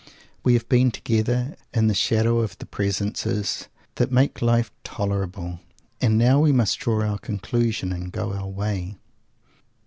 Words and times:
We 0.41 0.55
have 0.55 0.67
been 0.67 0.89
together, 0.89 1.55
in 1.75 1.85
the 1.85 1.93
shadow 1.93 2.39
of 2.39 2.57
the 2.57 2.65
presences 2.65 3.67
that 3.97 4.11
make 4.11 4.41
life 4.41 4.71
tolerable; 4.83 5.59
and 6.01 6.17
now 6.17 6.39
we 6.39 6.51
must 6.51 6.79
draw 6.79 7.03
our 7.05 7.19
conclusion 7.19 7.93
and 7.93 8.11
go 8.11 8.33
our 8.33 8.47
way. 8.47 8.97